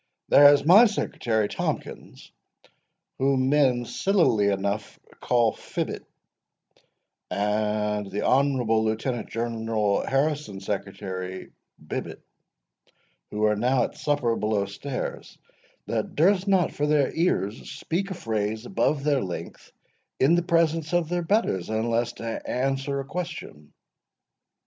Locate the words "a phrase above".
18.09-19.03